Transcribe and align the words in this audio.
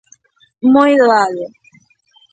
Moi 0.73 0.91
doado. 1.01 1.45